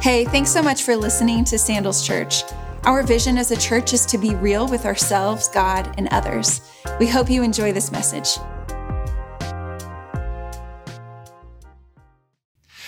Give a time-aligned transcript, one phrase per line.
[0.00, 2.42] Hey, thanks so much for listening to Sandals Church.
[2.84, 6.62] Our vision as a church is to be real with ourselves, God, and others.
[6.98, 8.38] We hope you enjoy this message.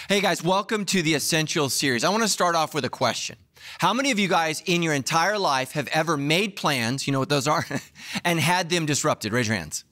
[0.08, 2.02] Hey guys, welcome to the Essential series.
[2.02, 3.36] I want to start off with a question.
[3.78, 7.20] How many of you guys in your entire life have ever made plans, you know
[7.20, 7.66] what those are,
[8.24, 9.34] and had them disrupted?
[9.34, 9.84] Raise your hands.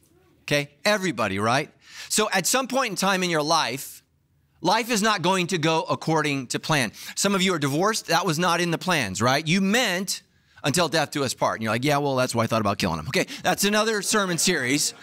[0.44, 1.70] Okay, everybody, right?
[2.08, 3.99] So at some point in time in your life,
[4.60, 6.92] life is not going to go according to plan.
[7.14, 9.46] Some of you are divorced, that was not in the plans, right?
[9.46, 10.22] You meant
[10.62, 11.56] until death do us part.
[11.56, 13.08] And you're like, yeah, well, that's why I thought about killing him.
[13.08, 14.94] Okay, that's another sermon series.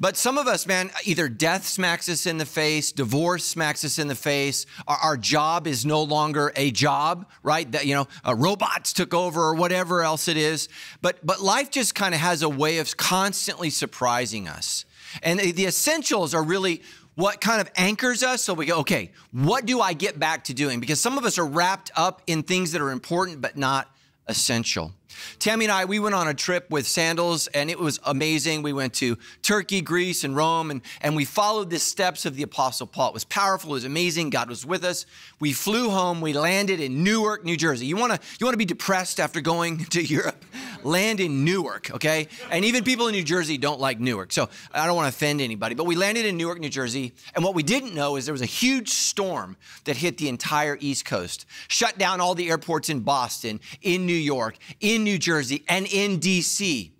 [0.00, 3.98] But some of us, man, either death smacks us in the face, divorce smacks us
[3.98, 7.70] in the face, our, our job is no longer a job, right?
[7.70, 10.68] That you know, uh, robots took over or whatever else it is.
[11.00, 14.84] But but life just kind of has a way of constantly surprising us,
[15.22, 16.82] and the, the essentials are really
[17.14, 20.54] what kind of anchors us so we go okay what do i get back to
[20.54, 23.88] doing because some of us are wrapped up in things that are important but not
[24.28, 24.92] essential
[25.38, 28.62] Tammy and I, we went on a trip with sandals and it was amazing.
[28.62, 32.42] We went to Turkey, Greece, and Rome, and, and we followed the steps of the
[32.42, 33.08] Apostle Paul.
[33.08, 34.30] It was powerful, it was amazing.
[34.30, 35.06] God was with us.
[35.40, 37.86] We flew home, we landed in Newark, New Jersey.
[37.86, 40.44] You wanna, you wanna be depressed after going to Europe?
[40.84, 42.28] Land in Newark, okay?
[42.50, 44.32] And even people in New Jersey don't like Newark.
[44.32, 47.54] So I don't wanna offend anybody, but we landed in Newark, New Jersey, and what
[47.54, 51.46] we didn't know is there was a huge storm that hit the entire East Coast,
[51.68, 56.20] shut down all the airports in Boston, in New York, in New Jersey and in
[56.20, 56.90] DC.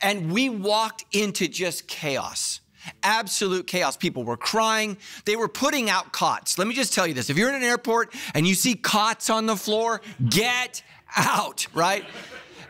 [0.00, 2.60] And we walked into just chaos.
[3.02, 3.96] Absolute chaos.
[3.96, 4.96] People were crying.
[5.24, 6.58] They were putting out cots.
[6.58, 9.28] Let me just tell you this if you're in an airport and you see cots
[9.28, 10.82] on the floor, get
[11.16, 12.04] out, right?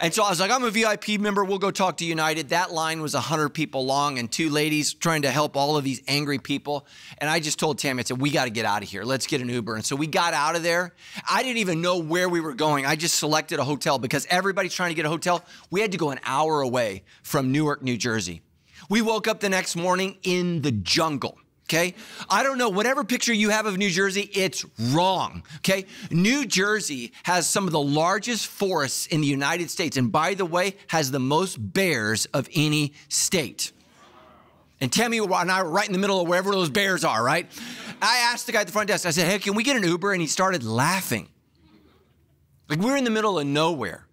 [0.02, 1.44] And so I was like, I'm a VIP member.
[1.44, 2.48] We'll go talk to United.
[2.48, 6.00] That line was 100 people long and two ladies trying to help all of these
[6.08, 6.86] angry people.
[7.18, 9.04] And I just told Tammy, I said, we got to get out of here.
[9.04, 9.74] Let's get an Uber.
[9.74, 10.94] And so we got out of there.
[11.30, 12.86] I didn't even know where we were going.
[12.86, 15.44] I just selected a hotel because everybody's trying to get a hotel.
[15.70, 18.40] We had to go an hour away from Newark, New Jersey.
[18.88, 21.38] We woke up the next morning in the jungle
[21.70, 21.94] okay?
[22.28, 25.86] I don't know, whatever picture you have of New Jersey, it's wrong, okay?
[26.10, 30.44] New Jersey has some of the largest forests in the United States, and by the
[30.44, 33.70] way, has the most bears of any state.
[34.80, 37.46] And Tammy and I were right in the middle of wherever those bears are, right?
[38.02, 39.84] I asked the guy at the front desk, I said, hey, can we get an
[39.84, 40.12] Uber?
[40.12, 41.28] And he started laughing.
[42.68, 44.06] Like we are in the middle of nowhere.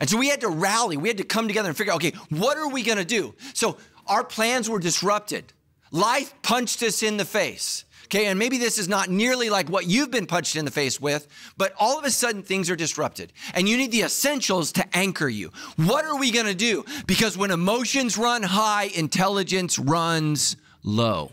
[0.00, 2.12] And so we had to rally, we had to come together and figure out, okay,
[2.28, 3.34] what are we gonna do?
[3.54, 5.52] So our plans were disrupted.
[5.90, 7.84] Life punched us in the face.
[8.04, 11.00] Okay, and maybe this is not nearly like what you've been punched in the face
[11.00, 13.32] with, but all of a sudden things are disrupted.
[13.54, 15.52] And you need the essentials to anchor you.
[15.76, 16.84] What are we gonna do?
[17.06, 21.30] Because when emotions run high, intelligence runs low.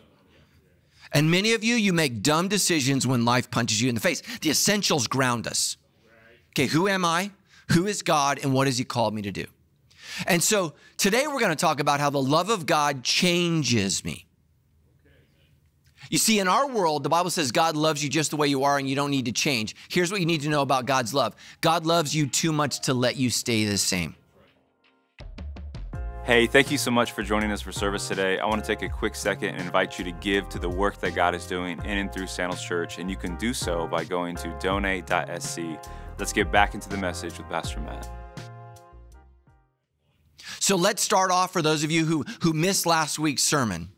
[1.12, 4.22] And many of you, you make dumb decisions when life punches you in the face.
[4.42, 5.78] The essentials ground us.
[6.52, 7.32] Okay, who am I?
[7.72, 8.40] Who is God?
[8.44, 9.46] And what has He called me to do?
[10.28, 14.27] And so today we're gonna talk about how the love of God changes me.
[16.10, 18.64] You see, in our world, the Bible says God loves you just the way you
[18.64, 19.76] are and you don't need to change.
[19.90, 22.94] Here's what you need to know about God's love God loves you too much to
[22.94, 24.16] let you stay the same.
[26.24, 28.38] Hey, thank you so much for joining us for service today.
[28.38, 31.00] I want to take a quick second and invite you to give to the work
[31.00, 34.04] that God is doing in and through Sandals Church, and you can do so by
[34.04, 35.58] going to donate.sc.
[36.20, 38.10] Let's get back into the message with Pastor Matt.
[40.60, 43.94] So let's start off for those of you who, who missed last week's sermon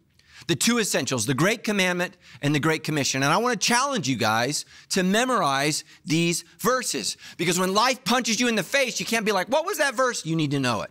[0.50, 3.22] the two essentials, the Great Commandment and the Great Commission.
[3.22, 8.40] And I want to challenge you guys to memorize these verses because when life punches
[8.40, 10.26] you in the face, you can't be like, what was that verse?
[10.26, 10.90] You need to know it.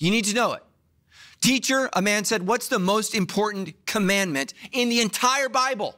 [0.00, 0.62] You need to know it.
[1.42, 5.94] Teacher, a man said, what's the most important commandment in the entire Bible?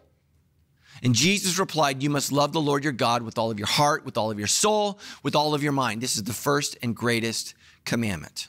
[1.04, 4.04] And Jesus replied, You must love the Lord your God with all of your heart,
[4.04, 6.00] with all of your soul, with all of your mind.
[6.00, 7.54] This is the first and greatest
[7.84, 8.48] commandment.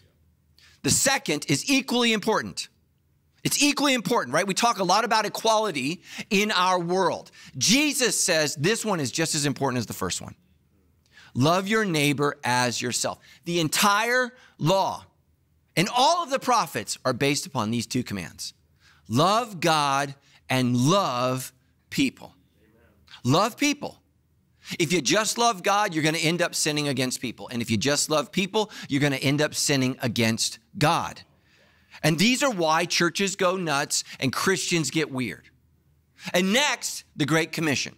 [0.83, 2.67] The second is equally important.
[3.43, 4.47] It's equally important, right?
[4.47, 7.31] We talk a lot about equality in our world.
[7.57, 10.35] Jesus says this one is just as important as the first one.
[11.33, 13.19] Love your neighbor as yourself.
[13.45, 15.05] The entire law
[15.75, 18.53] and all of the prophets are based upon these two commands
[19.09, 20.15] love God
[20.49, 21.51] and love
[21.89, 22.35] people.
[23.23, 23.99] Love people.
[24.79, 27.49] If you just love God, you're going to end up sinning against people.
[27.49, 31.21] And if you just love people, you're going to end up sinning against God.
[32.03, 35.49] And these are why churches go nuts and Christians get weird.
[36.33, 37.95] And next, the Great Commission.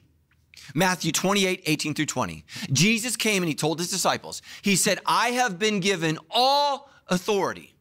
[0.74, 2.46] Matthew 28, 18 through 20.
[2.72, 7.76] Jesus came and he told his disciples, He said, I have been given all authority.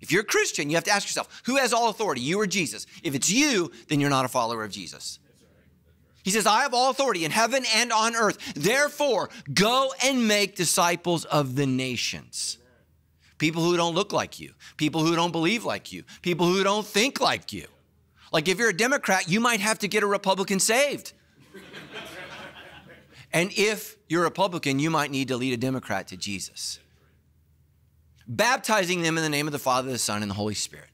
[0.00, 2.46] If you're a Christian, you have to ask yourself, who has all authority, you or
[2.46, 2.86] Jesus?
[3.02, 5.18] If it's you, then you're not a follower of Jesus.
[6.22, 8.54] He says, I have all authority in heaven and on earth.
[8.54, 12.58] Therefore, go and make disciples of the nations.
[13.38, 16.86] People who don't look like you, people who don't believe like you, people who don't
[16.86, 17.66] think like you.
[18.32, 21.12] Like if you're a Democrat, you might have to get a Republican saved.
[23.32, 26.80] and if you're a Republican, you might need to lead a Democrat to Jesus.
[28.26, 30.90] Baptizing them in the name of the Father, the Son, and the Holy Spirit.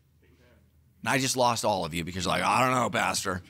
[1.02, 3.43] And I just lost all of you because, like, I don't know, Pastor.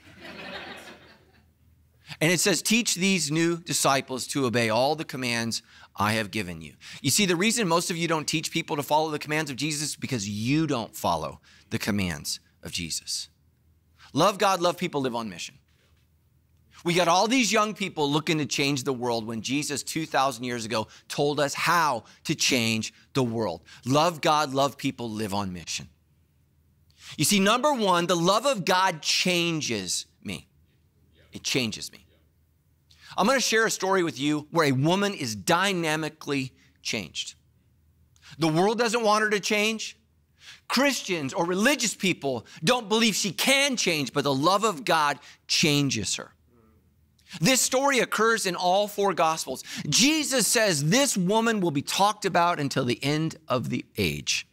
[2.20, 5.62] And it says, Teach these new disciples to obey all the commands
[5.96, 6.75] I have given you.
[7.02, 9.56] You see, the reason most of you don't teach people to follow the commands of
[9.56, 13.29] Jesus is because you don't follow the commands of Jesus.
[14.12, 15.56] Love God, love people, live on mission.
[16.85, 20.67] We got all these young people looking to change the world when Jesus 2,000 years
[20.67, 23.62] ago told us how to change the world.
[23.87, 25.88] Love God, love people, live on mission.
[27.17, 30.46] You see, number one, the love of God changes me.
[31.32, 32.04] It changes me.
[33.16, 36.52] I'm going to share a story with you where a woman is dynamically
[36.82, 37.34] changed.
[38.38, 39.96] The world doesn't want her to change.
[40.69, 46.16] Christians or religious people don't believe she can change, but the love of God changes
[46.16, 46.32] her.
[47.40, 49.64] This story occurs in all four gospels.
[49.88, 54.46] Jesus says this woman will be talked about until the end of the age.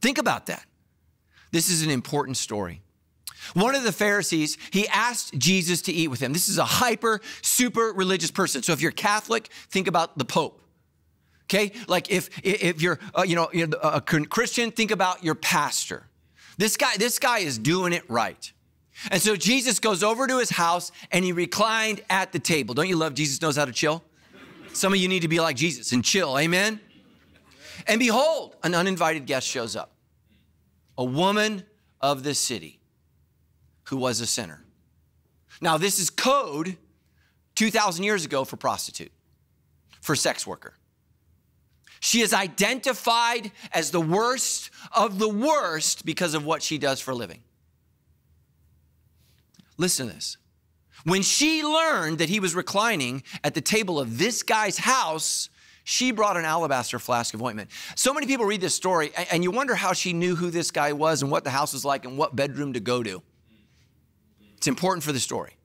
[0.00, 0.64] Think about that.
[1.50, 2.82] This is an important story.
[3.54, 6.32] One of the Pharisees, he asked Jesus to eat with him.
[6.32, 8.62] This is a hyper, super religious person.
[8.62, 10.60] So if you're Catholic, think about the Pope.
[11.44, 13.48] Okay, like if if you're uh, you know
[13.82, 16.06] a Christian, think about your pastor.
[16.58, 18.52] This guy this guy is doing it right.
[19.10, 22.74] And so Jesus goes over to his house and he reclined at the table.
[22.74, 24.04] Don't you love Jesus knows how to chill?
[24.72, 26.38] Some of you need to be like Jesus and chill.
[26.38, 26.80] Amen.
[27.86, 29.92] And behold, an uninvited guest shows up.
[30.98, 31.64] A woman
[32.00, 32.79] of the city
[33.90, 34.64] who was a sinner.
[35.60, 36.76] Now, this is code
[37.56, 39.10] 2,000 years ago for prostitute,
[40.00, 40.74] for sex worker.
[41.98, 47.10] She is identified as the worst of the worst because of what she does for
[47.10, 47.42] a living.
[49.76, 50.36] Listen to this.
[51.02, 55.50] When she learned that he was reclining at the table of this guy's house,
[55.82, 57.70] she brought an alabaster flask of ointment.
[57.96, 60.92] So many people read this story and you wonder how she knew who this guy
[60.92, 63.20] was and what the house was like and what bedroom to go to.
[64.60, 65.56] It's important for the story.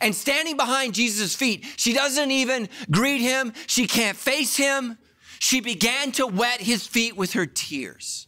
[0.00, 3.52] And standing behind Jesus' feet, she doesn't even greet him.
[3.68, 4.98] She can't face him.
[5.38, 8.26] She began to wet his feet with her tears.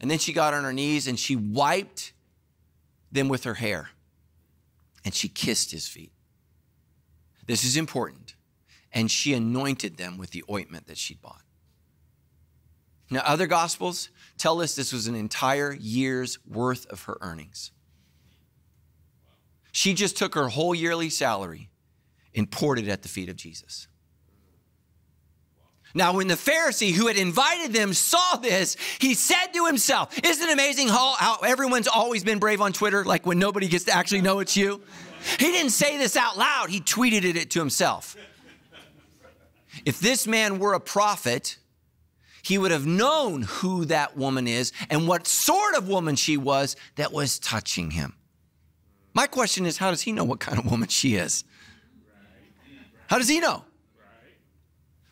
[0.00, 2.12] And then she got on her knees and she wiped
[3.12, 3.90] them with her hair.
[5.04, 6.10] And she kissed his feet.
[7.46, 8.34] This is important.
[8.92, 11.42] And she anointed them with the ointment that she'd bought.
[13.10, 14.08] Now, other gospels
[14.38, 17.70] tell us this was an entire year's worth of her earnings.
[19.72, 21.70] She just took her whole yearly salary
[22.34, 23.88] and poured it at the feet of Jesus.
[25.94, 30.48] Now, when the Pharisee who had invited them saw this, he said to himself, Isn't
[30.48, 33.92] it amazing how, how, everyone's always been brave on Twitter, like when nobody gets to
[33.92, 34.80] actually know it's you?
[35.38, 38.16] He didn't say this out loud, he tweeted it to himself.
[39.84, 41.58] If this man were a prophet,
[42.42, 46.76] he would have known who that woman is and what sort of woman she was
[46.96, 48.14] that was touching him.
[49.14, 51.44] My question is, how does he know what kind of woman she is?
[53.08, 53.64] How does he know?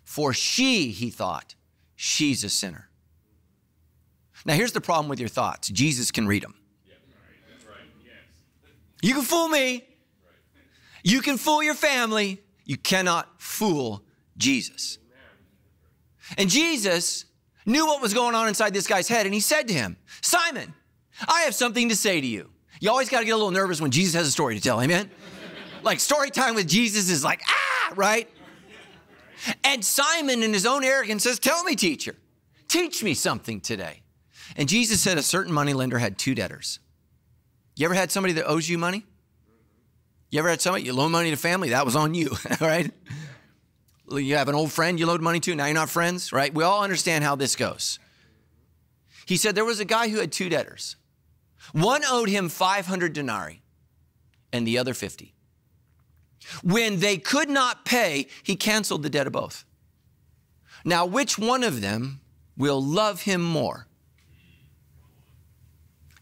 [0.04, 1.54] For she, he thought,
[1.96, 2.88] she's a sinner.
[4.44, 6.54] Now, here's the problem with your thoughts Jesus can read them.
[9.02, 9.84] You can fool me,
[11.02, 14.02] you can fool your family, you cannot fool
[14.36, 14.98] Jesus.
[16.36, 17.24] And Jesus
[17.66, 20.74] knew what was going on inside this guy's head, and he said to him, Simon,
[21.28, 22.50] I have something to say to you.
[22.80, 24.80] You always got to get a little nervous when Jesus has a story to tell,
[24.80, 25.10] amen?
[25.82, 28.28] like story time with Jesus is like, ah, right?
[29.64, 32.16] And Simon, in his own arrogance, says, Tell me, teacher,
[32.68, 34.02] teach me something today.
[34.56, 36.80] And Jesus said a certain moneylender had two debtors.
[37.76, 39.06] You ever had somebody that owes you money?
[40.30, 41.70] You ever had somebody you loan money to family?
[41.70, 42.90] That was on you, right?
[44.10, 46.52] You have an old friend you load money to, now you're not friends, right?
[46.52, 47.98] We all understand how this goes.
[49.26, 50.96] He said there was a guy who had two debtors.
[51.72, 53.62] One owed him 500 denarii
[54.52, 55.34] and the other 50.
[56.62, 59.64] When they could not pay, he canceled the debt of both.
[60.84, 62.20] Now, which one of them
[62.56, 63.86] will love him more?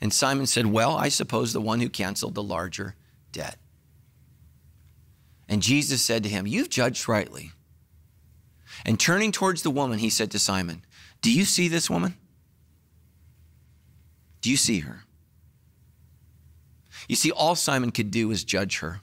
[0.01, 2.95] And Simon said, Well, I suppose the one who canceled the larger
[3.33, 3.59] debt.
[5.49, 7.53] And Jesus said to him, You've judged rightly.
[8.85, 10.85] And turning towards the woman, he said to Simon,
[11.21, 12.17] Do you see this woman?
[14.41, 15.05] Do you see her?
[17.09, 19.01] You see, all Simon could do was judge her.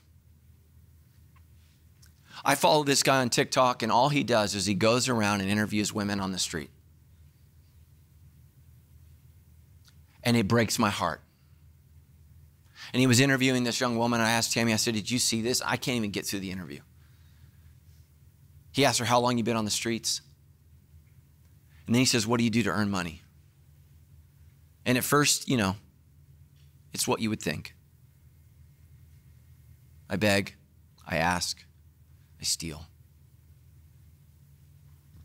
[2.45, 5.49] I follow this guy on TikTok, and all he does is he goes around and
[5.49, 6.69] interviews women on the street.
[10.23, 11.21] And it breaks my heart.
[12.93, 14.21] And he was interviewing this young woman.
[14.21, 15.61] I asked Tammy, I said, Did you see this?
[15.65, 16.81] I can't even get through the interview.
[18.71, 20.21] He asked her, How long you been on the streets?
[21.87, 23.21] And then he says, What do you do to earn money?
[24.85, 25.75] And at first, you know,
[26.93, 27.74] it's what you would think.
[30.15, 30.55] I beg,
[31.05, 31.65] I ask,
[32.39, 32.85] I steal.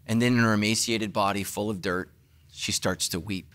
[0.04, 2.10] And then in her emaciated body, full of dirt,
[2.50, 3.52] she starts to weep.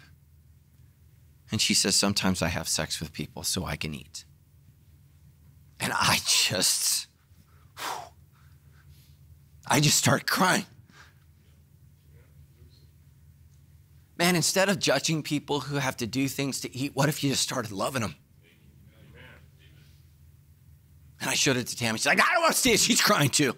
[1.51, 4.23] And she says, Sometimes I have sex with people so I can eat.
[5.77, 7.07] And I just,
[9.67, 10.65] I just start crying.
[14.17, 17.31] Man, instead of judging people who have to do things to eat, what if you
[17.31, 18.15] just started loving them?
[21.21, 21.97] And I showed it to Tammy.
[21.97, 22.79] She's like, I don't want to see it.
[22.79, 23.55] She's crying too.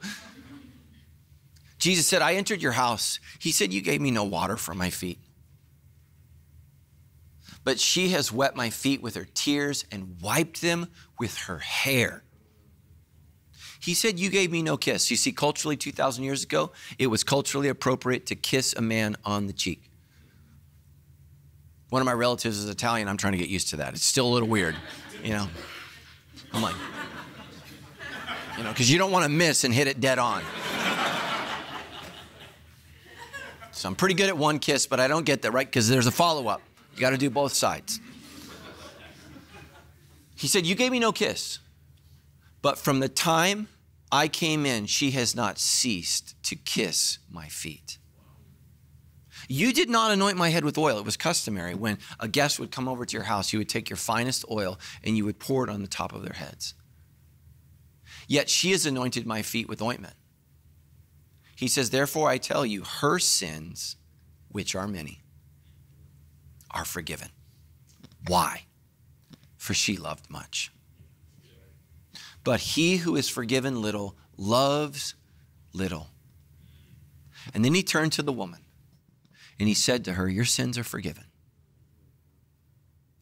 [1.80, 3.20] Jesus said, I entered your house.
[3.40, 5.20] He said, You gave me no water for my feet.
[7.64, 10.88] But she has wet my feet with her tears and wiped them
[11.20, 12.24] with her hair.
[13.80, 15.12] He said, You gave me no kiss.
[15.12, 19.48] You see, culturally, 2,000 years ago, it was culturally appropriate to kiss a man on
[19.48, 19.90] the cheek.
[21.90, 23.08] One of my relatives is Italian.
[23.08, 23.94] I'm trying to get used to that.
[23.94, 24.76] It's still a little weird,
[25.24, 25.48] you know.
[26.54, 26.76] I'm like,
[28.58, 30.42] you know, because you don't want to miss and hit it dead on.
[33.72, 36.08] So I'm pretty good at one kiss, but I don't get that right because there's
[36.08, 36.62] a follow up.
[36.96, 38.00] You got to do both sides.
[40.36, 41.60] He said, You gave me no kiss,
[42.64, 43.68] but from the time
[44.12, 48.00] I came in, she has not ceased to kiss my feet.
[49.48, 50.98] You did not anoint my head with oil.
[50.98, 53.90] It was customary when a guest would come over to your house, you would take
[53.90, 56.74] your finest oil and you would pour it on the top of their heads.
[58.28, 60.16] Yet she has anointed my feet with ointment.
[61.56, 63.96] He says, Therefore I tell you, her sins,
[64.50, 65.22] which are many,
[66.70, 67.30] are forgiven.
[68.28, 68.66] Why?
[69.56, 70.72] For she loved much.
[72.44, 75.16] But he who is forgiven little loves
[75.74, 76.08] little.
[77.54, 78.62] And then he turned to the woman
[79.60, 81.26] and he said to her, Your sins are forgiven.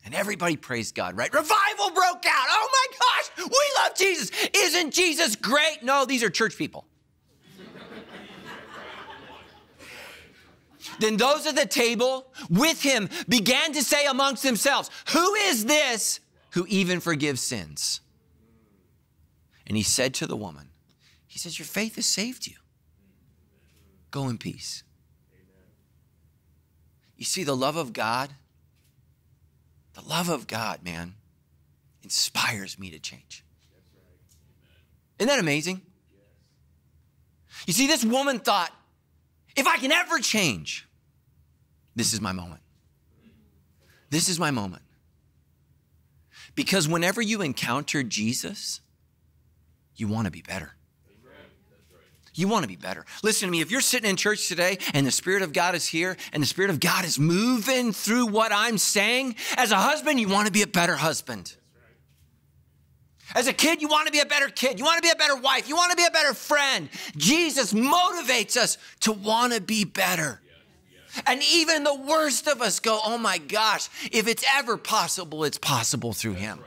[0.06, 1.34] And everybody praised God, right?
[1.34, 2.46] Revival broke out.
[2.48, 3.46] Oh my gosh, we
[3.84, 4.30] love Jesus.
[4.56, 5.80] Isn't Jesus great?
[5.82, 6.86] No, these are church people.
[11.00, 16.20] then those at the table with him began to say amongst themselves, Who is this
[16.52, 18.02] who even forgives sins?
[19.66, 20.70] And he said to the woman,
[21.26, 22.58] He says, Your faith has saved you.
[24.12, 24.84] Go in peace.
[27.18, 28.30] You see, the love of God,
[29.96, 31.16] the love of God, man,
[32.04, 33.44] inspires me to change.
[35.18, 35.82] Isn't that amazing?
[37.66, 38.72] You see, this woman thought,
[39.56, 40.88] if I can ever change,
[41.96, 42.62] this is my moment.
[44.10, 44.84] This is my moment.
[46.54, 48.82] Because whenever you encounter Jesus,
[49.96, 50.76] you want to be better.
[52.36, 53.06] You want to be better.
[53.24, 53.62] Listen to me.
[53.62, 56.48] If you're sitting in church today and the Spirit of God is here and the
[56.48, 60.52] Spirit of God is moving through what I'm saying, as a husband, you want to
[60.52, 61.56] be a better husband.
[63.34, 64.78] As a kid, you want to be a better kid.
[64.78, 65.68] You want to be a better wife.
[65.68, 66.90] You want to be a better friend.
[67.18, 70.42] Jesus motivates us to want to be better.
[71.26, 75.58] And even the worst of us go, oh my gosh, if it's ever possible, it's
[75.58, 76.60] possible through Him.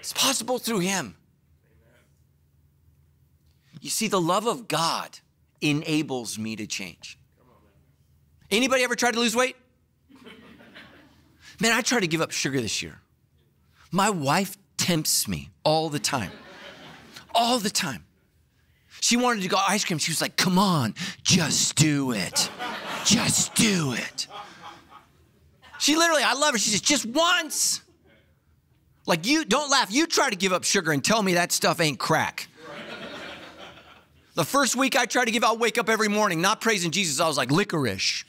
[0.00, 1.14] It's possible through Him.
[3.84, 5.18] You see, the love of God
[5.60, 7.18] enables me to change.
[8.50, 9.56] Anybody ever tried to lose weight?
[11.60, 12.98] Man, I tried to give up sugar this year.
[13.90, 16.30] My wife tempts me all the time.
[17.34, 18.06] All the time.
[19.02, 19.98] She wanted to go ice cream.
[19.98, 22.48] She was like, come on, just do it.
[23.04, 24.28] Just do it.
[25.78, 26.58] She literally, I love her.
[26.58, 27.82] She says, just once.
[29.04, 29.92] Like, you don't laugh.
[29.92, 32.48] You try to give up sugar and tell me that stuff ain't crack.
[34.34, 37.20] The first week I tried to give, I'll wake up every morning not praising Jesus.
[37.20, 38.24] I was like, licorice.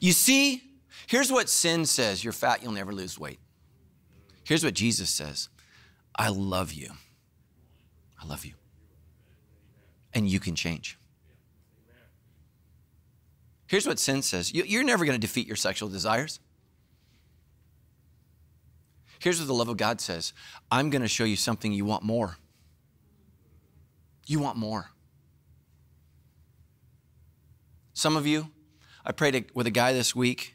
[0.00, 0.62] you see,
[1.06, 3.40] here's what sin says you're fat, you'll never lose weight.
[4.44, 5.48] Here's what Jesus says
[6.14, 6.90] I love you.
[8.22, 8.54] I love you.
[10.12, 10.98] And you can change.
[13.66, 16.40] Here's what sin says you're never going to defeat your sexual desires.
[19.18, 20.32] Here's what the love of God says
[20.70, 22.36] I'm going to show you something you want more.
[24.26, 24.90] You want more.
[27.94, 28.50] Some of you,
[29.04, 30.54] I prayed with a guy this week.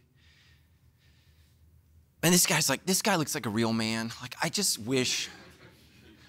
[2.21, 4.11] And this guy's like, this guy looks like a real man.
[4.21, 5.27] Like, I just wish,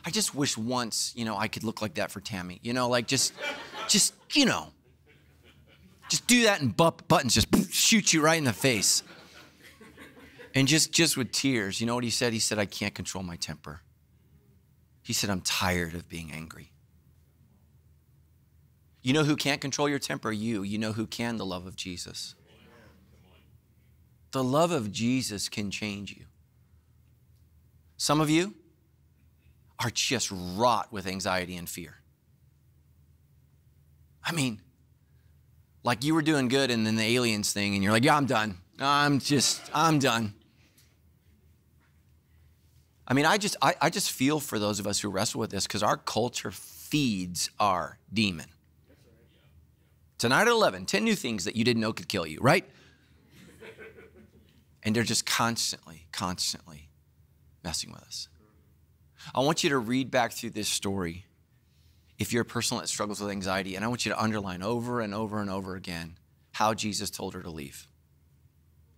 [0.05, 2.59] I just wish once, you know, I could look like that for Tammy.
[2.63, 3.33] You know, like just,
[3.87, 4.73] just, you know,
[6.09, 9.05] just do that and bu- buttons just shoot you right in the face.
[10.55, 12.33] And just, just with tears, you know what he said?
[12.33, 13.81] He said, I can't control my temper.
[15.03, 16.71] He said, I'm tired of being angry.
[19.03, 20.33] You know who can't control your temper?
[20.33, 20.63] You.
[20.63, 21.37] You know who can?
[21.37, 22.37] The love of Jesus.
[24.31, 26.25] The love of Jesus can change you.
[27.97, 28.55] Some of you
[29.79, 31.97] are just wrought with anxiety and fear.
[34.25, 34.61] I mean,
[35.83, 38.27] like you were doing good and then the aliens thing, and you're like, yeah, I'm
[38.27, 38.59] done.
[38.81, 40.35] I'm just, I'm done.
[43.07, 45.51] I mean, I just, I, I just feel for those of us who wrestle with
[45.51, 48.47] this because our culture feeds our demon.
[50.17, 52.65] Tonight at 11, 10 new things that you didn't know could kill you, right?
[54.83, 56.89] And they're just constantly, constantly
[57.63, 58.29] messing with us.
[59.35, 61.25] I want you to read back through this story
[62.19, 65.01] if you're a person that struggles with anxiety, and I want you to underline over
[65.01, 66.17] and over and over again
[66.53, 67.89] how Jesus told her to leave.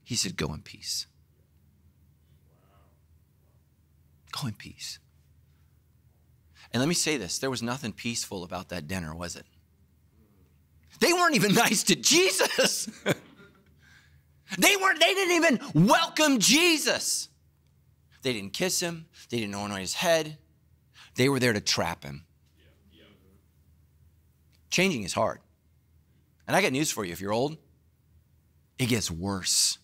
[0.05, 1.07] He said, Go in peace.
[4.33, 4.99] Go in peace.
[6.73, 9.47] And let me say this there was nothing peaceful about that dinner, was it?
[11.01, 12.87] They weren't even nice to Jesus.
[14.59, 17.29] they weren't, they didn't even welcome Jesus.
[18.23, 20.39] They didn't kiss him, they didn't anoint his head.
[21.15, 22.25] They were there to trap him.
[24.69, 25.41] Changing is hard.
[26.47, 27.57] And I got news for you if you're old,
[28.79, 29.79] it gets worse.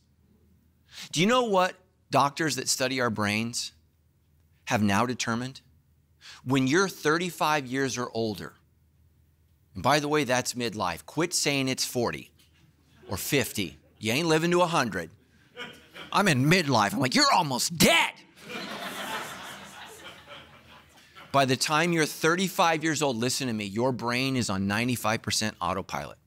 [1.10, 1.74] Do you know what
[2.10, 3.72] doctors that study our brains
[4.72, 5.60] have now determined?
[6.44, 8.54] When you're 35 years or older,
[9.74, 11.04] and by the way, that's midlife.
[11.04, 12.30] Quit saying it's 40
[13.08, 13.78] or 50.
[13.98, 15.10] You ain't living to 100.
[16.10, 16.94] I'm in midlife.
[16.94, 18.12] I'm like, you're almost dead.
[21.32, 25.52] By the time you're 35 years old, listen to me, your brain is on 95%
[25.60, 26.18] autopilot.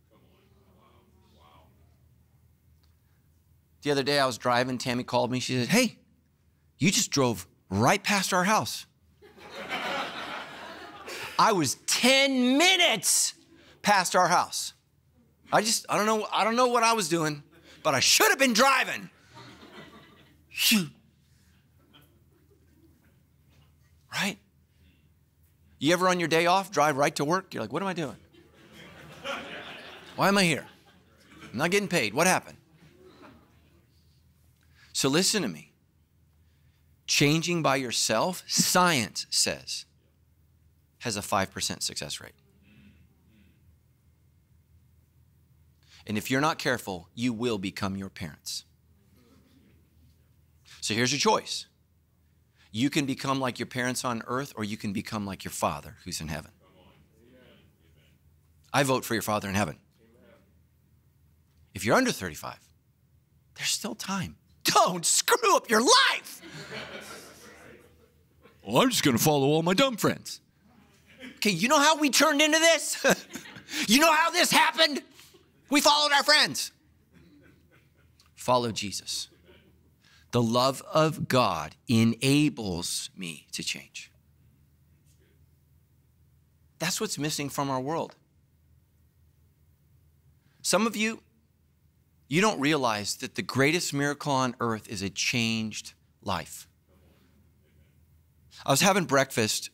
[3.81, 5.39] The other day I was driving, Tammy called me.
[5.39, 5.99] She said, Hey,
[6.79, 8.85] you just drove right past our house.
[11.37, 13.33] I was 10 minutes
[13.81, 14.73] past our house.
[15.51, 17.43] I just, I don't know, I don't know what I was doing,
[17.83, 19.09] but I should have been driving.
[24.11, 24.37] right?
[25.79, 27.53] You ever on your day off drive right to work?
[27.53, 28.15] You're like, what am I doing?
[30.15, 30.65] Why am I here?
[31.51, 32.13] I'm not getting paid.
[32.13, 32.57] What happened?
[34.93, 35.73] So listen to me.
[37.05, 39.85] Changing by yourself, science says,
[40.99, 42.33] has a 5% success rate.
[46.07, 48.63] And if you're not careful, you will become your parents.
[50.81, 51.65] So here's your choice
[52.71, 55.95] you can become like your parents on earth, or you can become like your father
[56.03, 56.51] who's in heaven.
[58.73, 59.77] I vote for your father in heaven.
[61.73, 62.59] If you're under 35,
[63.55, 64.35] there's still time.
[64.65, 66.24] Don't screw up your life.
[68.65, 70.41] Well, I'm just going to follow all my dumb friends.
[71.37, 73.05] Okay, you know how we turned into this?
[73.87, 75.01] you know how this happened?
[75.69, 76.71] We followed our friends.
[78.35, 79.29] Follow Jesus.
[80.31, 84.11] The love of God enables me to change.
[86.79, 88.15] That's what's missing from our world.
[90.61, 91.21] Some of you,
[92.27, 95.93] you don't realize that the greatest miracle on earth is a changed
[96.25, 96.67] life.
[98.65, 99.69] I was having breakfast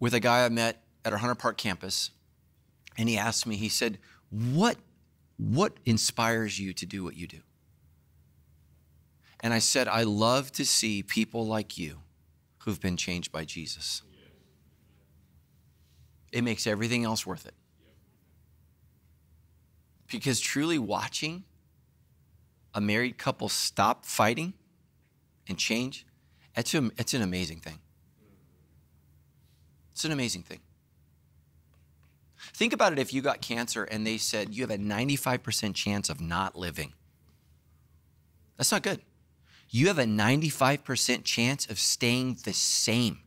[0.00, 2.10] with a guy I met at our Hunter Park campus,
[2.98, 3.98] and he asked me, he said,
[4.30, 4.76] What,
[5.38, 7.40] what inspires you to do what you do?
[9.40, 11.98] And I said, I love to see people like you
[12.58, 14.02] who've been changed by Jesus.
[16.32, 17.54] It makes everything else worth it.
[20.10, 21.44] Because truly watching
[22.74, 24.54] a married couple stop fighting
[25.48, 26.06] and change,
[26.56, 27.78] it's, a, it's an amazing thing.
[29.92, 30.60] It's an amazing thing.
[32.54, 36.08] Think about it if you got cancer and they said you have a 95% chance
[36.08, 36.92] of not living.
[38.56, 39.00] That's not good
[39.70, 43.18] you have a 95% chance of staying the same.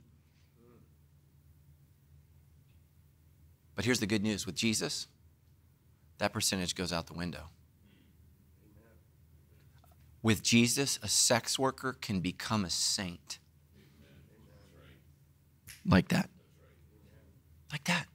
[3.76, 5.08] But here's the good news with Jesus,
[6.18, 7.44] that percentage goes out the window.
[10.22, 13.40] With Jesus, a sex worker can become a saint.
[15.86, 16.30] Like that.
[17.72, 18.08] Like that.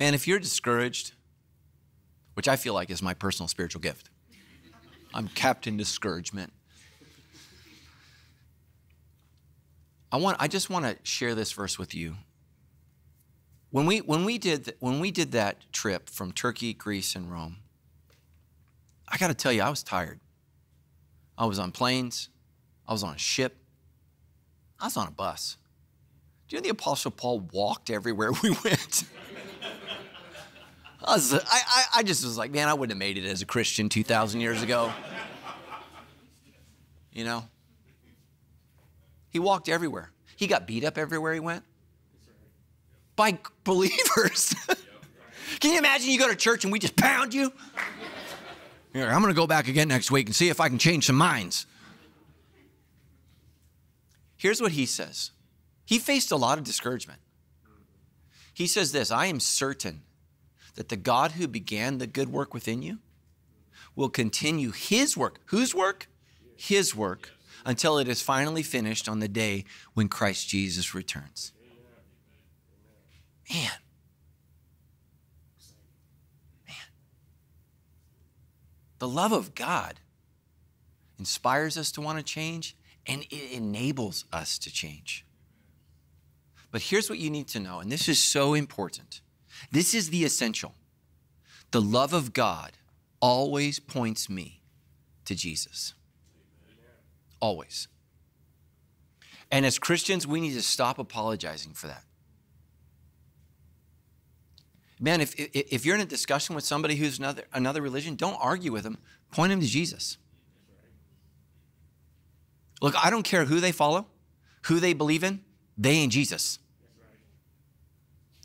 [0.00, 1.12] Man, if you're discouraged,
[2.34, 4.10] which I feel like is my personal spiritual gift,
[5.14, 6.52] I'm Captain Discouragement.
[10.10, 12.16] I want I just want to share this verse with you.
[13.70, 17.56] When we when we did when we did that trip from Turkey, Greece and Rome,
[19.10, 20.20] I got to tell you, I was tired.
[21.36, 22.30] I was on planes,
[22.86, 23.56] I was on a ship,
[24.80, 25.56] I was on a bus.
[26.48, 29.04] Do you know the Apostle Paul walked everywhere we went?
[31.04, 33.40] I, was, I, I, I just was like, man, I wouldn't have made it as
[33.40, 34.92] a Christian 2,000 years ago.
[37.12, 37.44] You know?
[39.30, 40.10] He walked everywhere.
[40.36, 41.62] He got beat up everywhere he went
[43.18, 44.54] by believers.
[45.60, 47.52] Can you imagine you go to church and we just pound you?
[48.94, 51.16] I'm going to go back again next week and see if I can change some
[51.16, 51.66] minds.
[54.36, 55.32] Here's what he says
[55.84, 57.20] he faced a lot of discouragement.
[58.54, 60.02] He says this I am certain
[60.74, 62.98] that the God who began the good work within you
[63.96, 65.40] will continue his work.
[65.46, 66.08] Whose work?
[66.56, 67.30] His work
[67.64, 71.52] until it is finally finished on the day when Christ Jesus returns.
[73.52, 73.70] Man.
[78.98, 80.00] The love of God
[81.18, 85.24] inspires us to want to change and it enables us to change.
[86.70, 89.22] But here's what you need to know, and this is so important.
[89.72, 90.74] This is the essential.
[91.70, 92.72] The love of God
[93.20, 94.60] always points me
[95.24, 95.94] to Jesus.
[97.40, 97.88] Always.
[99.50, 102.04] And as Christians, we need to stop apologizing for that.
[105.00, 108.72] Man, if, if you're in a discussion with somebody who's another, another religion, don't argue
[108.72, 108.98] with them.
[109.30, 110.16] Point them to Jesus.
[112.80, 114.06] Look, I don't care who they follow,
[114.62, 115.40] who they believe in,
[115.76, 116.58] they ain't Jesus.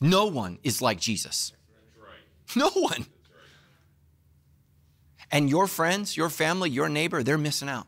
[0.01, 1.53] No one is like Jesus.
[2.55, 3.05] No one.
[5.31, 7.87] And your friends, your family, your neighbor, they're missing out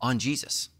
[0.00, 0.70] on Jesus.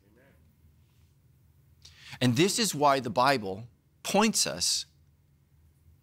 [2.21, 3.69] And this is why the Bible
[4.03, 4.87] points us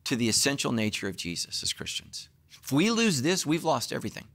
[0.05, 2.29] to the essential nature of Jesus as Christians.
[2.63, 4.25] If we lose this, we've lost everything.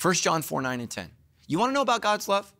[0.00, 1.10] 1 John 4 9 and 10.
[1.46, 2.52] You want to know about God's love?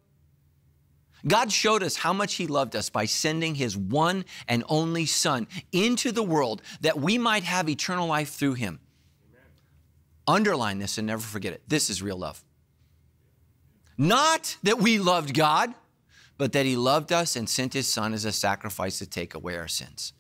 [1.27, 5.47] God showed us how much He loved us by sending His one and only Son
[5.73, 8.81] into the world that we might have eternal life through Him.
[9.31, 9.47] Amen.
[10.27, 11.63] Underline this and never forget it.
[11.67, 12.45] This is real love.
[13.97, 15.75] Not that we loved God,
[16.37, 19.57] but that He loved us and sent His Son as a sacrifice to take away
[19.57, 20.13] our sins.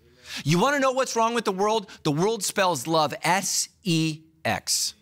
[0.44, 1.88] You want to know what's wrong with the world?
[2.02, 4.94] The world spells love S E X.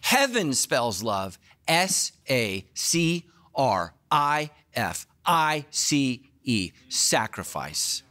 [0.00, 8.02] Heaven spells love S A C R I F I C E, sacrifice.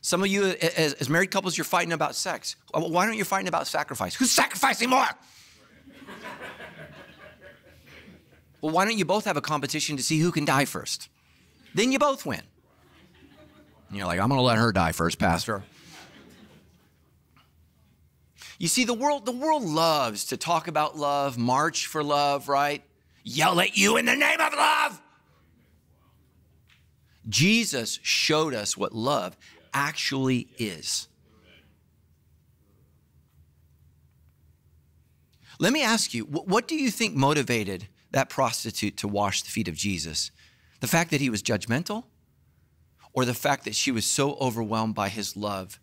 [0.00, 2.56] Some of you, as, married couples, you're fighting about sex.
[2.72, 4.14] Why don't you fighting about sacrifice?
[4.14, 5.06] Who's sacrificing more?
[8.62, 11.10] well, why don't you both have a competition to see who can die first?
[11.74, 12.40] Then you both win.
[13.90, 15.64] And you're like, I'm going to let her die first, Pastor.
[18.58, 22.84] You see, the world, the world loves to talk about love, march for love, right?
[23.24, 25.00] Yell at you in the name of love.
[27.28, 29.36] Jesus showed us what love
[29.74, 31.08] actually is.
[35.58, 39.68] Let me ask you, what do you think motivated that prostitute to wash the feet
[39.68, 40.30] of Jesus?
[40.80, 42.04] The fact that he was judgmental?
[43.12, 45.80] Or the fact that she was so overwhelmed by his love,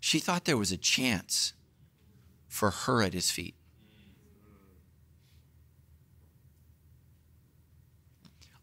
[0.00, 1.52] she thought there was a chance
[2.48, 3.54] for her at his feet.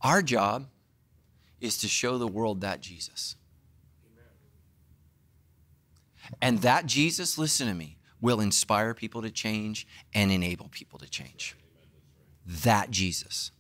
[0.01, 0.67] Our job
[1.59, 3.35] is to show the world that Jesus.
[6.41, 11.09] And that Jesus, listen to me, will inspire people to change and enable people to
[11.09, 11.55] change.
[12.45, 13.51] That Jesus.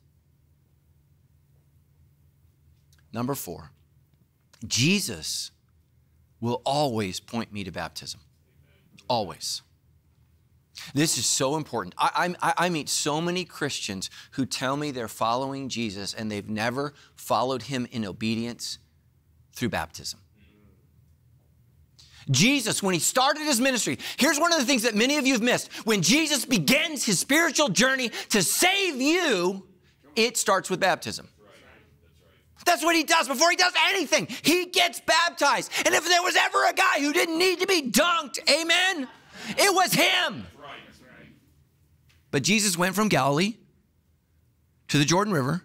[3.13, 3.71] Number four,
[4.65, 5.51] Jesus
[6.39, 8.19] will always point me to baptism.
[9.07, 9.61] Always.
[10.93, 11.93] This is so important.
[11.97, 16.49] I, I, I, meet so many Christians who tell me they're following Jesus and they've
[16.49, 18.79] never followed him in obedience
[19.53, 20.19] through baptism.
[22.29, 25.33] Jesus, when he started his ministry, here's one of the things that many of you
[25.33, 25.71] have missed.
[25.85, 29.67] When Jesus begins his spiritual journey to save you,
[30.15, 31.27] it starts with baptism.
[32.65, 34.27] That's what he does before he does anything.
[34.43, 35.71] He gets baptized.
[35.85, 39.07] And if there was ever a guy who didn't need to be dunked, amen,
[39.49, 40.45] it was him.
[42.29, 43.57] But Jesus went from Galilee
[44.87, 45.63] to the Jordan River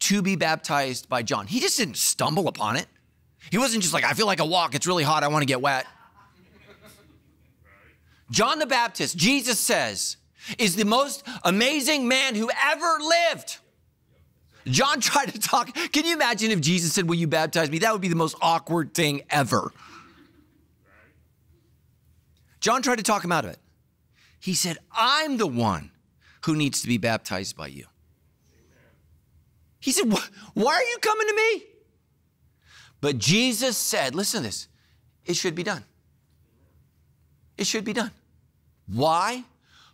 [0.00, 1.46] to be baptized by John.
[1.46, 2.86] He just didn't stumble upon it.
[3.50, 5.46] He wasn't just like, I feel like a walk, it's really hot, I want to
[5.46, 5.86] get wet.
[8.30, 10.16] John the Baptist, Jesus says,
[10.58, 13.58] is the most amazing man who ever lived.
[14.66, 15.74] John tried to talk.
[15.92, 17.78] Can you imagine if Jesus said, Will you baptize me?
[17.78, 19.72] That would be the most awkward thing ever.
[22.60, 23.58] John tried to talk him out of it.
[24.38, 25.90] He said, I'm the one
[26.44, 27.86] who needs to be baptized by you.
[29.80, 30.12] He said,
[30.54, 31.64] Why are you coming to me?
[33.00, 34.68] But Jesus said, Listen to this,
[35.24, 35.84] it should be done.
[37.56, 38.10] It should be done.
[38.86, 39.44] Why?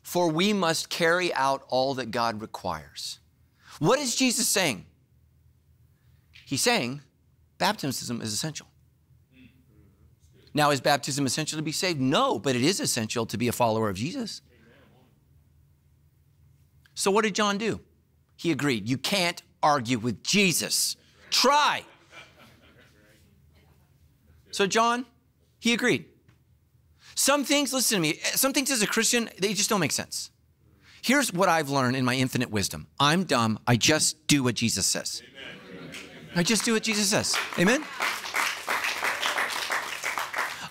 [0.02, 3.18] For we must carry out all that God requires.
[3.78, 4.86] What is Jesus saying?
[6.46, 7.02] He's saying
[7.58, 8.66] baptism is essential.
[10.54, 12.00] Now, is baptism essential to be saved?
[12.00, 14.40] No, but it is essential to be a follower of Jesus.
[16.94, 17.80] So, what did John do?
[18.36, 18.88] He agreed.
[18.88, 20.96] You can't argue with Jesus.
[21.30, 21.82] Try.
[24.50, 25.04] So, John,
[25.58, 26.06] he agreed.
[27.14, 30.30] Some things, listen to me, some things as a Christian, they just don't make sense.
[31.06, 33.60] Here's what I've learned in my infinite wisdom I'm dumb.
[33.64, 35.22] I just do what Jesus says.
[35.22, 35.90] Amen.
[36.34, 37.36] I just do what Jesus says.
[37.60, 37.84] Amen?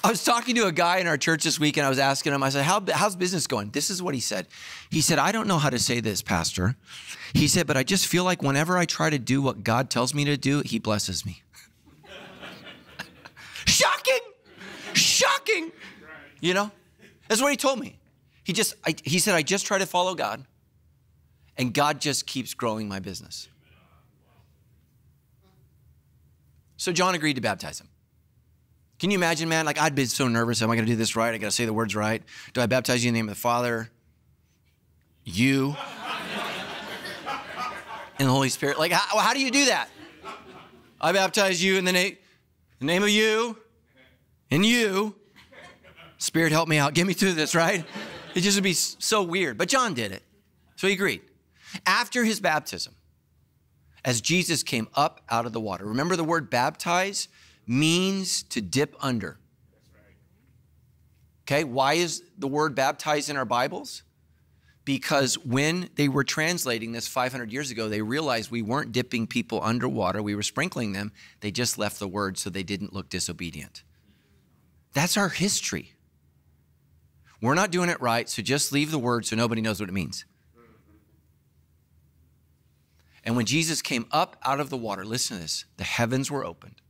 [0.04, 2.34] I was talking to a guy in our church this week and I was asking
[2.34, 3.70] him, I said, How, How's business going?
[3.70, 4.48] This is what he said.
[4.92, 6.76] He said, I don't know how to say this, Pastor.
[7.34, 10.14] He said, But I just feel like whenever I try to do what God tells
[10.14, 11.44] me to do, he blesses me.
[13.66, 14.20] Shocking!
[14.92, 15.72] Shocking!
[16.42, 16.72] You know?
[17.30, 18.00] That's what he told me.
[18.46, 20.46] He just, I, he said, I just try to follow God,
[21.58, 23.50] and God just keeps growing my business.
[26.78, 27.90] So John agreed to baptize him.
[29.00, 29.66] Can you imagine, man?
[29.66, 30.62] Like, I'd be so nervous.
[30.62, 31.34] Am I going to do this right?
[31.34, 32.22] I got to say the words right.
[32.54, 33.90] Do I baptize you in the name of the Father,
[35.24, 35.76] you,
[38.20, 38.78] and the Holy Spirit?
[38.78, 39.90] Like, how, how do you do that?
[41.02, 42.16] I baptize you in the, na-
[42.80, 43.58] the name of you,
[44.52, 45.16] and you,
[46.20, 46.94] Spirit, help me out.
[46.94, 47.84] Get me through this, right?
[48.36, 49.58] It just would be so weird.
[49.58, 50.22] But John did it.
[50.76, 51.22] So he agreed.
[51.86, 52.94] After his baptism,
[54.04, 57.28] as Jesus came up out of the water, remember the word baptize
[57.66, 59.40] means to dip under.
[61.44, 64.04] Okay, why is the word baptize in our Bibles?
[64.84, 69.60] Because when they were translating this 500 years ago, they realized we weren't dipping people
[69.64, 71.12] underwater, we were sprinkling them.
[71.40, 73.84] They just left the word so they didn't look disobedient.
[74.94, 75.95] That's our history.
[77.42, 79.94] We're not doing it right, so just leave the word so nobody knows what it
[79.94, 80.26] means.
[83.24, 86.46] And when Jesus came up out of the water, listen to this the heavens were
[86.46, 86.82] opened,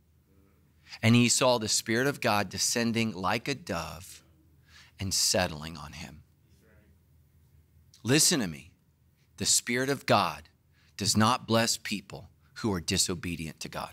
[1.02, 4.22] and he saw the Spirit of God descending like a dove
[5.00, 6.22] and settling on him.
[8.02, 8.70] Listen to me.
[9.38, 10.48] The Spirit of God
[10.96, 13.90] does not bless people who are disobedient to God.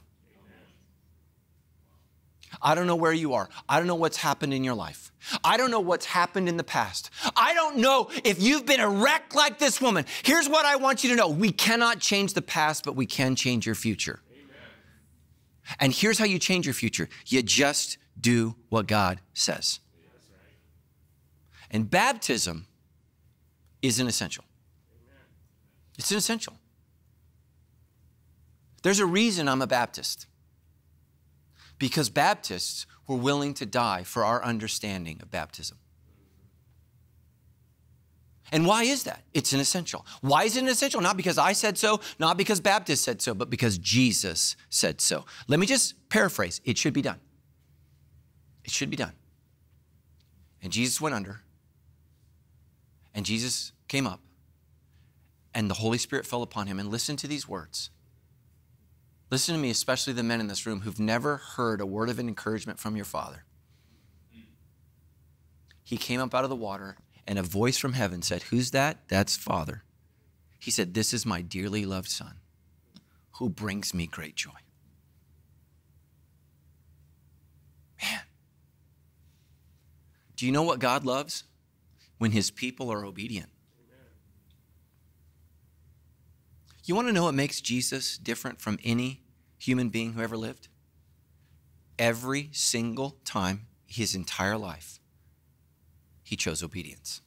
[2.61, 3.49] I don't know where you are.
[3.67, 5.11] I don't know what's happened in your life.
[5.43, 7.09] I don't know what's happened in the past.
[7.35, 10.05] I don't know if you've been a wreck like this woman.
[10.23, 13.35] Here's what I want you to know we cannot change the past, but we can
[13.35, 14.21] change your future.
[14.31, 14.45] Amen.
[15.79, 19.79] And here's how you change your future you just do what God says.
[21.71, 22.67] And baptism
[23.81, 24.43] is an essential.
[25.97, 26.53] It's an essential.
[28.83, 30.27] There's a reason I'm a Baptist
[31.83, 35.77] because Baptists were willing to die for our understanding of baptism.
[38.53, 39.23] And why is that?
[39.33, 40.05] It's an essential.
[40.21, 41.01] Why is it an essential?
[41.01, 45.25] Not because I said so, not because Baptists said so, but because Jesus said so.
[45.49, 47.19] Let me just paraphrase it should be done.
[48.63, 49.11] It should be done.
[50.61, 51.41] And Jesus went under,
[53.13, 54.21] and Jesus came up,
[55.53, 56.79] and the Holy Spirit fell upon him.
[56.79, 57.89] And listen to these words
[59.33, 62.19] Listen to me, especially the men in this room who've never heard a word of
[62.19, 63.45] encouragement from your father.
[65.83, 68.99] He came up out of the water, and a voice from heaven said, Who's that?
[69.07, 69.81] That's Father.
[70.59, 72.41] He said, This is my dearly loved Son,
[73.39, 74.51] who brings me great joy.
[78.03, 78.21] Man,
[80.37, 81.45] do you know what God loves?
[82.19, 83.49] When his people are obedient.
[86.85, 89.22] You want to know what makes Jesus different from any
[89.63, 90.67] human being who ever lived?
[91.97, 94.99] Every single time, his entire life,
[96.21, 97.21] he chose obedience.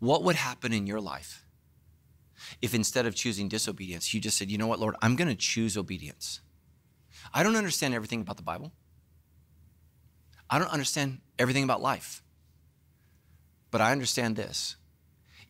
[0.00, 1.44] What would happen in your life
[2.60, 5.34] if instead of choosing disobedience, you just said, you know what, Lord, I'm going to
[5.34, 6.40] choose obedience?
[7.32, 8.72] I don't understand everything about the Bible.
[10.50, 12.22] I don't understand everything about life.
[13.70, 14.76] But I understand this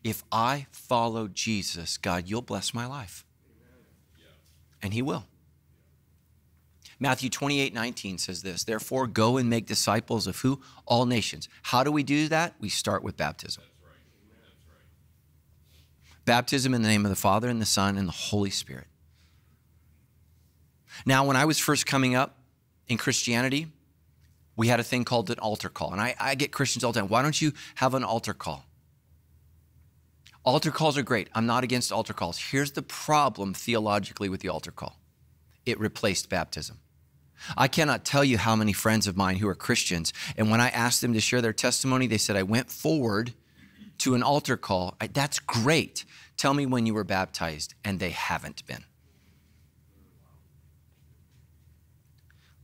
[0.03, 3.25] if I follow Jesus, God, you'll bless my life.
[4.81, 5.25] And He will.
[6.99, 10.61] Matthew 28 19 says this Therefore, go and make disciples of who?
[10.85, 11.47] All nations.
[11.63, 12.55] How do we do that?
[12.59, 13.63] We start with baptism.
[16.25, 18.85] baptism in the name of the Father and the Son and the Holy Spirit.
[21.05, 22.37] Now, when I was first coming up
[22.87, 23.67] in Christianity,
[24.55, 25.91] we had a thing called an altar call.
[25.91, 27.09] And I, I get Christians all the time.
[27.09, 28.65] Why don't you have an altar call?
[30.49, 31.29] Altar calls are great.
[31.35, 32.39] I'm not against altar calls.
[32.39, 34.99] Here's the problem theologically with the altar call
[35.63, 36.79] it replaced baptism.
[37.55, 40.69] I cannot tell you how many friends of mine who are Christians, and when I
[40.69, 43.35] asked them to share their testimony, they said, I went forward
[43.99, 44.95] to an altar call.
[44.99, 46.03] I, That's great.
[46.35, 48.85] Tell me when you were baptized, and they haven't been.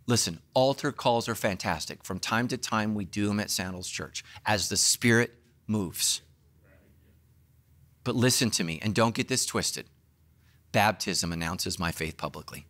[0.07, 2.03] Listen, altar calls are fantastic.
[2.03, 5.35] From time to time, we do them at Sandals Church as the Spirit
[5.67, 6.21] moves.
[8.05, 9.87] But listen to me, and don't get this twisted.
[10.71, 12.67] Baptism announces my faith publicly.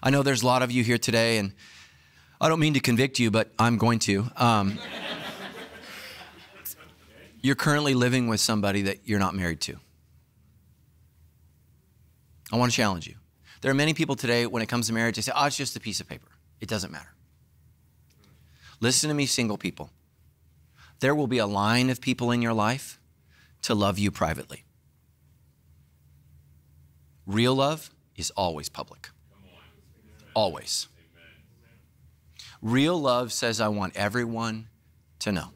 [0.00, 1.54] I know there's a lot of you here today, and
[2.40, 4.26] I don't mean to convict you, but I'm going to.
[4.36, 4.78] Um,
[7.40, 9.76] you're currently living with somebody that you're not married to.
[12.52, 13.14] I want to challenge you.
[13.62, 15.74] There are many people today, when it comes to marriage, they say, oh, it's just
[15.74, 16.28] a piece of paper.
[16.60, 17.14] It doesn't matter.
[18.80, 19.90] Listen to me, single people.
[21.00, 22.98] There will be a line of people in your life
[23.62, 24.64] to love you privately.
[27.26, 29.10] Real love is always public.
[30.34, 30.88] Always.
[32.60, 34.68] Real love says, I want everyone
[35.20, 35.50] to know.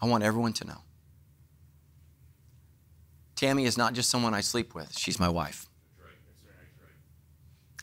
[0.00, 0.78] I want everyone to know.
[3.36, 5.68] Tammy is not just someone I sleep with, she's my wife.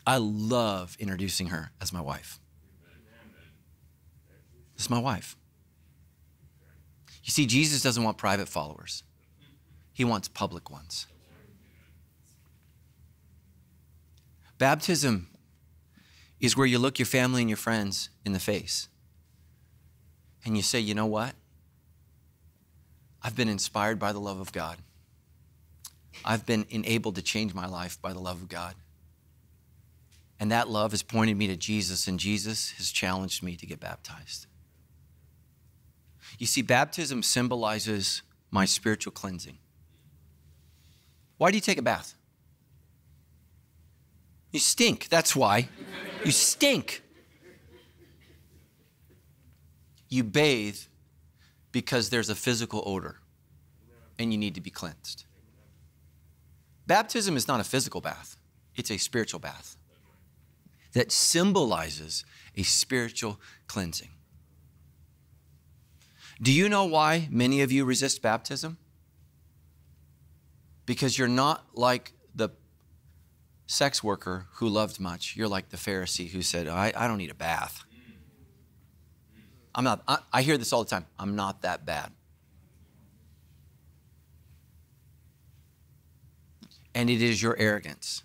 [0.06, 2.40] I love introducing her as my wife.
[4.82, 5.36] Is my wife.
[7.22, 9.04] You see, Jesus doesn't want private followers,
[9.92, 11.06] he wants public ones.
[14.58, 15.28] Baptism
[16.40, 18.88] is where you look your family and your friends in the face
[20.44, 21.34] and you say, you know what?
[23.22, 24.78] I've been inspired by the love of God.
[26.24, 28.74] I've been enabled to change my life by the love of God.
[30.40, 33.78] And that love has pointed me to Jesus, and Jesus has challenged me to get
[33.78, 34.46] baptized.
[36.38, 39.58] You see, baptism symbolizes my spiritual cleansing.
[41.38, 42.14] Why do you take a bath?
[44.52, 45.68] You stink, that's why.
[46.24, 47.02] You stink.
[50.08, 50.78] You bathe
[51.72, 53.16] because there's a physical odor
[54.18, 55.24] and you need to be cleansed.
[56.86, 58.36] Baptism is not a physical bath,
[58.76, 59.76] it's a spiritual bath
[60.92, 62.24] that symbolizes
[62.56, 64.10] a spiritual cleansing.
[66.42, 68.76] Do you know why many of you resist baptism?
[70.84, 72.48] Because you're not like the
[73.68, 75.36] sex worker who loved much.
[75.36, 77.84] You're like the Pharisee who said, I, I don't need a bath.
[79.72, 81.06] I'm not, I, I hear this all the time.
[81.16, 82.10] I'm not that bad.
[86.92, 88.24] And it is your arrogance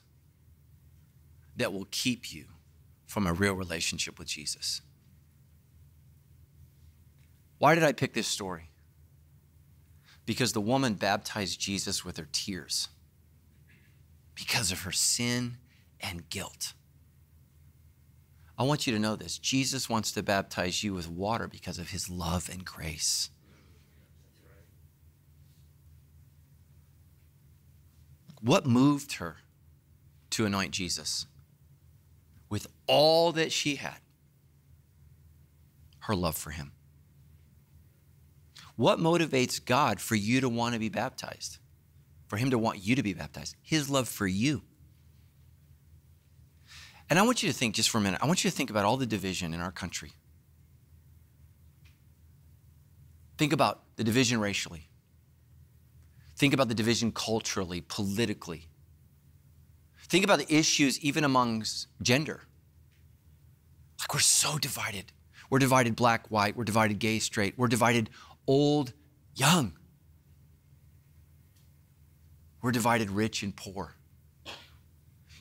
[1.55, 2.45] that will keep you
[3.05, 4.81] from a real relationship with Jesus.
[7.57, 8.69] Why did I pick this story?
[10.25, 12.89] Because the woman baptized Jesus with her tears
[14.35, 15.57] because of her sin
[15.99, 16.73] and guilt.
[18.57, 21.89] I want you to know this Jesus wants to baptize you with water because of
[21.89, 23.29] his love and grace.
[28.41, 29.37] What moved her
[30.31, 31.25] to anoint Jesus?
[32.49, 33.97] With all that she had,
[36.01, 36.71] her love for him.
[38.77, 41.57] What motivates God for you to want to be baptized?
[42.27, 43.55] For him to want you to be baptized?
[43.61, 44.61] His love for you.
[47.09, 48.69] And I want you to think just for a minute, I want you to think
[48.69, 50.11] about all the division in our country.
[53.37, 54.89] Think about the division racially.
[56.35, 58.67] Think about the division culturally, politically.
[60.07, 62.41] Think about the issues even amongst gender.
[63.99, 65.13] Like we're so divided.
[65.49, 68.09] We're divided black, white, we're divided gay, straight, we're divided
[68.47, 68.93] old,
[69.35, 69.73] young.
[72.61, 73.93] We're divided rich and poor.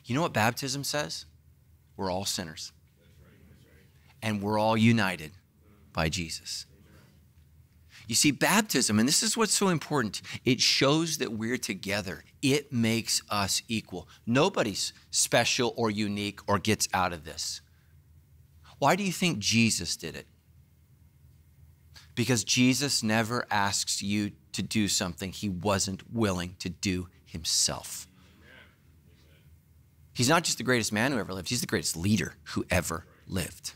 [0.05, 1.25] You know what baptism says?
[1.97, 2.71] We're all sinners.
[4.21, 5.31] And we're all united
[5.93, 6.65] by Jesus.
[8.07, 12.23] You see, baptism, and this is what's so important, it shows that we're together.
[12.41, 14.07] It makes us equal.
[14.25, 17.61] Nobody's special or unique or gets out of this.
[18.79, 20.27] Why do you think Jesus did it?
[22.17, 28.07] Because Jesus never asks you to do something he wasn't willing to do himself.
[30.13, 33.05] He's not just the greatest man who ever lived, he's the greatest leader who ever
[33.27, 33.73] lived.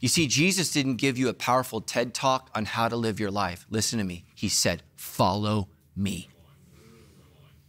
[0.00, 3.30] You see, Jesus didn't give you a powerful TED talk on how to live your
[3.30, 3.66] life.
[3.68, 4.24] Listen to me.
[4.34, 6.30] He said, Follow me.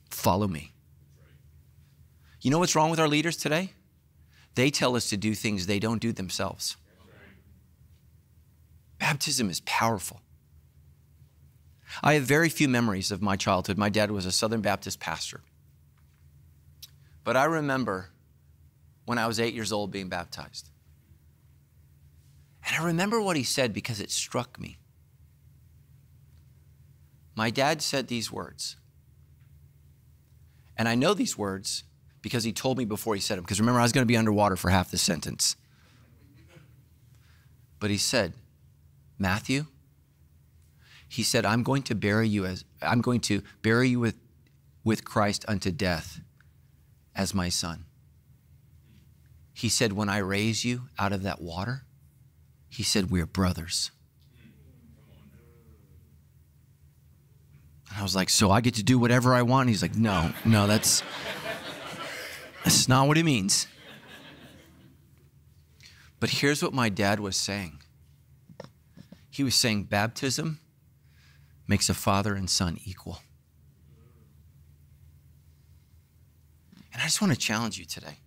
[0.09, 0.71] Follow me.
[2.39, 3.73] You know what's wrong with our leaders today?
[4.55, 6.77] They tell us to do things they don't do themselves.
[8.99, 10.21] Baptism is powerful.
[12.03, 13.77] I have very few memories of my childhood.
[13.77, 15.41] My dad was a Southern Baptist pastor.
[17.23, 18.09] But I remember
[19.05, 20.69] when I was eight years old being baptized.
[22.67, 24.77] And I remember what he said because it struck me.
[27.35, 28.77] My dad said these words.
[30.77, 31.83] And I know these words
[32.21, 33.43] because he told me before he said them.
[33.43, 35.55] Because remember, I was going to be underwater for half the sentence.
[37.79, 38.33] But he said,
[39.17, 39.65] Matthew,
[41.07, 44.17] he said, I'm going to bury you as I'm going to bury you with,
[44.83, 46.19] with Christ unto death
[47.15, 47.85] as my son.
[49.53, 51.85] He said, When I raise you out of that water,
[52.67, 53.91] he said, We're brothers.
[57.89, 59.67] And I was like, So I get to do whatever I want?
[59.67, 61.01] And he's like, No, no, that's
[62.65, 63.67] that's not what it means.
[66.19, 67.79] But here's what my dad was saying.
[69.35, 70.61] He was saying baptism
[71.67, 73.19] makes a father and son equal.
[76.93, 78.19] And I just want to challenge you today.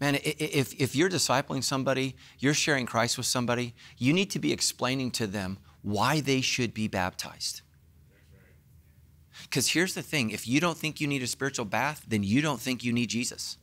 [0.00, 4.52] Man, if, if you're discipling somebody, you're sharing Christ with somebody, you need to be
[4.52, 7.62] explaining to them why they should be baptized.
[9.42, 12.42] Because here's the thing if you don't think you need a spiritual bath, then you
[12.42, 13.58] don't think you need Jesus.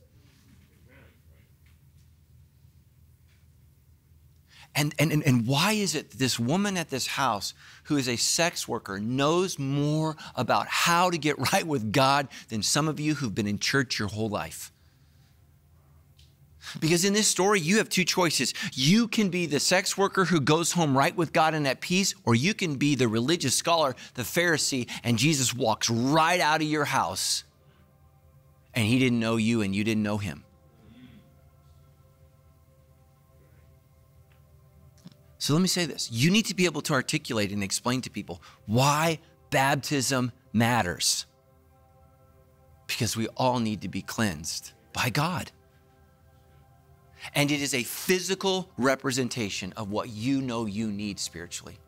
[4.74, 7.54] And, and, and why is it this woman at this house
[7.84, 12.62] who is a sex worker knows more about how to get right with God than
[12.62, 14.72] some of you who've been in church your whole life?
[16.78, 18.54] Because in this story, you have two choices.
[18.74, 22.14] You can be the sex worker who goes home right with God and at peace,
[22.24, 26.68] or you can be the religious scholar, the Pharisee, and Jesus walks right out of
[26.68, 27.44] your house
[28.74, 30.44] and he didn't know you and you didn't know him.
[35.40, 38.10] So let me say this you need to be able to articulate and explain to
[38.10, 39.18] people why
[39.48, 41.26] baptism matters.
[42.86, 45.50] Because we all need to be cleansed by God.
[47.34, 51.78] And it is a physical representation of what you know you need spiritually.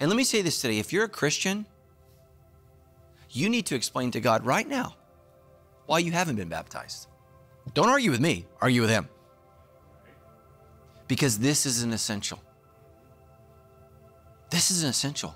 [0.00, 1.66] And let me say this today if you're a Christian,
[3.30, 4.96] you need to explain to God right now
[5.86, 7.08] why you haven't been baptized.
[7.74, 9.08] Don't argue with me, argue with Him.
[11.06, 12.42] Because this is an essential.
[14.52, 15.34] This is an essential.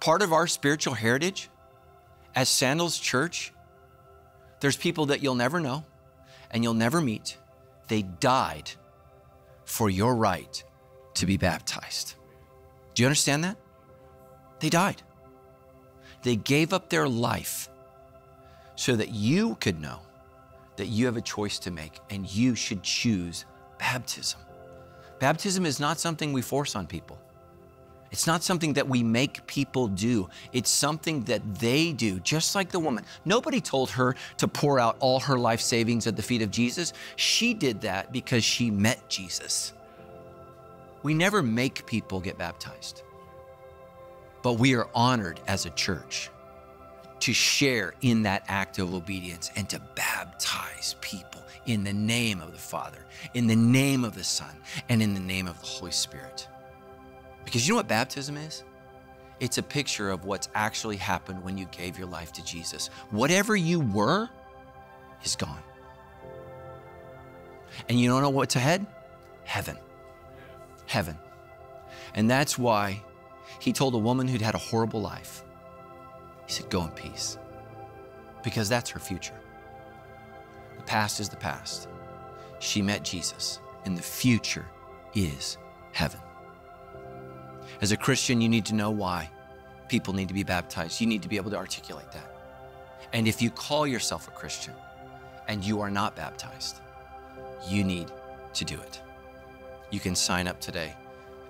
[0.00, 1.48] Part of our spiritual heritage
[2.34, 3.52] as Sandals Church,
[4.58, 5.84] there's people that you'll never know
[6.50, 7.36] and you'll never meet.
[7.86, 8.72] They died
[9.64, 10.60] for your right
[11.14, 12.14] to be baptized.
[12.94, 13.56] Do you understand that?
[14.58, 15.00] They died.
[16.22, 17.68] They gave up their life
[18.74, 20.00] so that you could know
[20.74, 23.44] that you have a choice to make and you should choose
[23.78, 24.40] baptism.
[25.20, 27.20] Baptism is not something we force on people.
[28.10, 30.28] It's not something that we make people do.
[30.52, 33.04] It's something that they do, just like the woman.
[33.24, 36.92] Nobody told her to pour out all her life savings at the feet of Jesus.
[37.16, 39.72] She did that because she met Jesus.
[41.02, 43.02] We never make people get baptized,
[44.42, 46.30] but we are honored as a church
[47.20, 52.52] to share in that act of obedience and to baptize people in the name of
[52.52, 53.04] the Father,
[53.34, 54.54] in the name of the Son,
[54.88, 56.48] and in the name of the Holy Spirit.
[57.48, 58.62] Because you know what baptism is?
[59.40, 62.88] It's a picture of what's actually happened when you gave your life to Jesus.
[63.08, 64.28] Whatever you were
[65.24, 65.62] is gone.
[67.88, 68.86] And you don't know what's ahead?
[69.44, 69.78] Heaven.
[70.84, 71.16] Heaven.
[72.14, 73.02] And that's why
[73.60, 75.42] he told a woman who'd had a horrible life,
[76.44, 77.38] he said, Go in peace.
[78.44, 79.40] Because that's her future.
[80.76, 81.88] The past is the past.
[82.58, 84.66] She met Jesus, and the future
[85.14, 85.56] is
[85.92, 86.20] heaven.
[87.80, 89.30] As a Christian, you need to know why
[89.88, 91.00] people need to be baptized.
[91.00, 92.34] You need to be able to articulate that.
[93.12, 94.74] And if you call yourself a Christian
[95.46, 96.80] and you are not baptized,
[97.66, 98.10] you need
[98.54, 99.00] to do it.
[99.90, 100.94] You can sign up today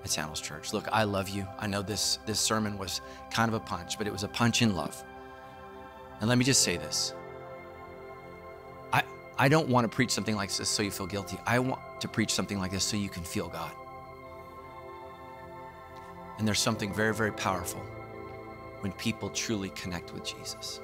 [0.04, 0.72] at Sandals Church.
[0.72, 1.46] Look, I love you.
[1.58, 3.00] I know this, this sermon was
[3.30, 5.02] kind of a punch, but it was a punch in love.
[6.20, 7.14] And let me just say this
[8.92, 9.02] I,
[9.38, 11.38] I don't want to preach something like this so you feel guilty.
[11.46, 13.72] I want to preach something like this so you can feel God.
[16.38, 17.80] And there's something very, very powerful
[18.80, 20.80] when people truly connect with Jesus.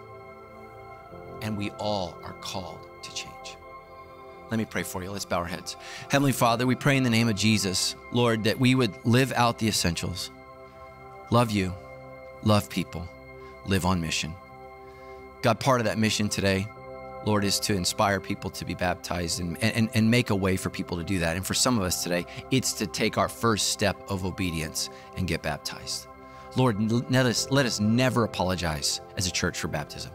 [1.42, 3.56] And we all are called to change.
[4.50, 5.10] Let me pray for you.
[5.10, 5.76] Let's bow our heads.
[6.10, 9.58] Heavenly Father, we pray in the name of Jesus, Lord, that we would live out
[9.58, 10.30] the essentials.
[11.30, 11.72] Love you,
[12.42, 13.08] love people,
[13.66, 14.34] live on mission.
[15.42, 16.66] God, part of that mission today,
[17.24, 20.70] Lord, is to inspire people to be baptized and, and, and make a way for
[20.70, 21.36] people to do that.
[21.36, 25.26] And for some of us today, it's to take our first step of obedience and
[25.26, 26.06] get baptized.
[26.56, 30.12] Lord, let us, let us never apologize as a church for baptism.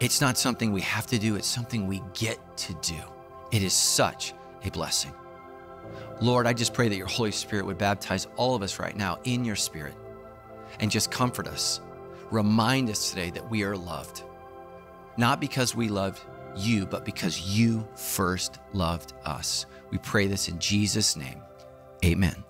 [0.00, 2.96] It's not something we have to do, it's something we get to do.
[3.52, 4.34] It is such
[4.64, 5.12] a blessing.
[6.20, 9.18] Lord, I just pray that your Holy Spirit would baptize all of us right now
[9.24, 9.94] in your Spirit
[10.80, 11.80] and just comfort us.
[12.30, 14.24] Remind us today that we are loved,
[15.16, 16.20] not because we loved
[16.56, 19.66] you, but because you first loved us.
[19.90, 21.42] We pray this in Jesus' name.
[22.04, 22.44] Amen.